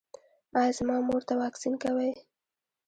[0.59, 2.11] ایا زما مور ته واکسین کوئ؟